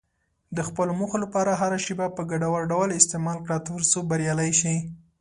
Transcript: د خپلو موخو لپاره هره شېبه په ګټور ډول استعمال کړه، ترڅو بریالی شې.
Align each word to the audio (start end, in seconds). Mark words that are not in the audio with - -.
د 0.55 0.57
خپلو 0.67 0.91
موخو 0.99 1.17
لپاره 1.23 1.51
هره 1.61 1.77
شېبه 1.85 2.07
په 2.15 2.21
ګټور 2.31 2.61
ډول 2.71 2.89
استعمال 2.99 3.37
کړه، 3.45 3.57
ترڅو 3.67 3.99
بریالی 4.09 4.51
شې. 4.59 4.75